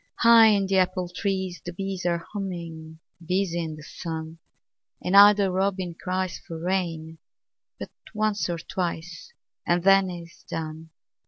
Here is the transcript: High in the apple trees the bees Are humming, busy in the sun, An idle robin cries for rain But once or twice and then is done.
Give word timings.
High 0.15 0.47
in 0.47 0.65
the 0.65 0.77
apple 0.79 1.09
trees 1.09 1.61
the 1.63 1.73
bees 1.73 2.07
Are 2.07 2.25
humming, 2.33 2.97
busy 3.23 3.63
in 3.63 3.75
the 3.75 3.83
sun, 3.83 4.39
An 4.99 5.13
idle 5.13 5.49
robin 5.51 5.93
cries 5.93 6.39
for 6.39 6.59
rain 6.59 7.19
But 7.79 7.91
once 8.11 8.49
or 8.49 8.57
twice 8.57 9.31
and 9.63 9.83
then 9.83 10.09
is 10.09 10.43
done. 10.49 10.89